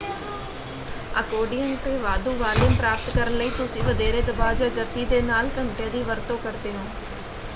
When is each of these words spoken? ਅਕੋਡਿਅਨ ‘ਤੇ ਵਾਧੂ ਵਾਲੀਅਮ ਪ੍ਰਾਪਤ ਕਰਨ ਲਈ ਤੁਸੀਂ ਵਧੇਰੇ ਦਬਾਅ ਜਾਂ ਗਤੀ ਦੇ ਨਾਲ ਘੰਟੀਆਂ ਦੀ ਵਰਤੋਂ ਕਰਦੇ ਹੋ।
ਅਕੋਡਿਅਨ 1.13 1.75
‘ਤੇ 1.79 1.95
ਵਾਧੂ 1.97 2.31
ਵਾਲੀਅਮ 2.35 2.75
ਪ੍ਰਾਪਤ 2.75 3.09
ਕਰਨ 3.11 3.33
ਲਈ 3.33 3.49
ਤੁਸੀਂ 3.57 3.83
ਵਧੇਰੇ 3.83 4.21
ਦਬਾਅ 4.23 4.53
ਜਾਂ 4.55 4.69
ਗਤੀ 4.75 5.05
ਦੇ 5.07 5.21
ਨਾਲ 5.23 5.49
ਘੰਟੀਆਂ 5.57 5.89
ਦੀ 5.89 6.01
ਵਰਤੋਂ 6.03 6.37
ਕਰਦੇ 6.39 6.71
ਹੋ। 6.71 6.85